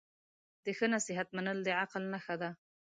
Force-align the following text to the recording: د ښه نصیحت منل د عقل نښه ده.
د 0.63 0.65
ښه 0.77 0.85
نصیحت 0.95 1.27
منل 1.35 1.57
د 1.63 1.69
عقل 1.81 2.03
نښه 2.13 2.35
ده. 2.41 2.49